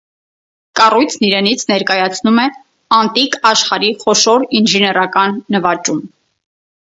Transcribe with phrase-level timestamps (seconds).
[0.79, 2.45] Կառույցն իրենից ներկայացնում է
[2.99, 6.01] անտիկ աշխարհի խոշոր ինժեներական նվաճում։